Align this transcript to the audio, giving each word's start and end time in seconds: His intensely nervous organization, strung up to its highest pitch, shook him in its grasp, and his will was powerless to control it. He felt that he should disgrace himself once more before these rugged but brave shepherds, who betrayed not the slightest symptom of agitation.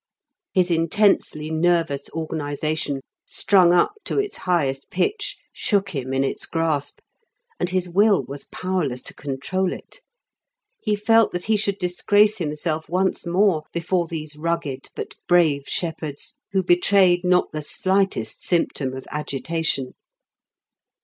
His 0.51 0.71
intensely 0.71 1.51
nervous 1.51 2.09
organization, 2.13 3.01
strung 3.27 3.71
up 3.71 3.91
to 4.05 4.17
its 4.17 4.35
highest 4.49 4.89
pitch, 4.89 5.37
shook 5.53 5.89
him 5.91 6.11
in 6.11 6.23
its 6.23 6.47
grasp, 6.47 7.01
and 7.59 7.69
his 7.69 7.87
will 7.87 8.23
was 8.23 8.45
powerless 8.51 9.03
to 9.03 9.13
control 9.13 9.71
it. 9.71 10.01
He 10.81 10.95
felt 10.95 11.31
that 11.33 11.45
he 11.45 11.55
should 11.55 11.77
disgrace 11.77 12.39
himself 12.39 12.89
once 12.89 13.27
more 13.27 13.65
before 13.71 14.07
these 14.07 14.35
rugged 14.35 14.89
but 14.95 15.13
brave 15.27 15.65
shepherds, 15.67 16.35
who 16.51 16.63
betrayed 16.63 17.23
not 17.23 17.51
the 17.51 17.61
slightest 17.61 18.43
symptom 18.43 18.95
of 18.95 19.05
agitation. 19.11 19.93